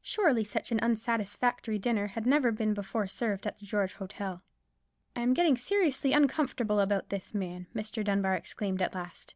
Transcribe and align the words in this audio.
Surely 0.00 0.42
such 0.42 0.72
an 0.72 0.80
unsatisfactory 0.80 1.78
dinner 1.78 2.06
had 2.06 2.24
never 2.24 2.50
before 2.50 3.02
been 3.02 3.08
served 3.10 3.46
at 3.46 3.58
the 3.58 3.66
George 3.66 3.92
Hotel. 3.92 4.42
"I 5.14 5.20
am 5.20 5.34
getting 5.34 5.58
seriously 5.58 6.14
uncomfortable 6.14 6.80
about 6.80 7.10
this 7.10 7.34
man," 7.34 7.66
Mr. 7.74 8.02
Dunbar 8.02 8.32
exclaimed 8.36 8.80
at 8.80 8.94
last. 8.94 9.34